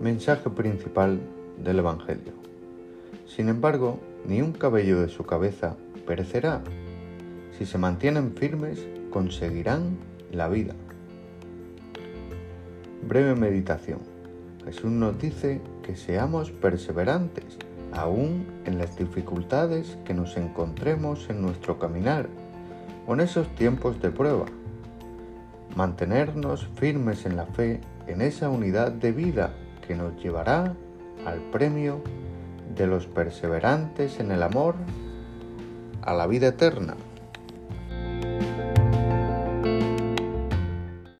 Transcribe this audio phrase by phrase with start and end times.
[0.00, 1.18] Mensaje principal
[1.64, 2.32] del Evangelio.
[3.26, 3.98] Sin embargo,
[4.28, 5.74] ni un cabello de su cabeza
[6.06, 6.62] perecerá.
[7.58, 9.98] Si se mantienen firmes, conseguirán
[10.30, 10.74] la vida.
[13.08, 13.98] Breve meditación.
[14.64, 17.58] Jesús nos dice que seamos perseverantes,
[17.92, 22.28] aún en las dificultades que nos encontremos en nuestro caminar
[23.08, 24.46] o en esos tiempos de prueba.
[25.74, 29.52] Mantenernos firmes en la fe, en esa unidad de vida
[29.88, 30.74] que nos llevará
[31.24, 32.02] al premio
[32.76, 34.74] de los perseverantes en el amor
[36.02, 36.94] a la vida eterna.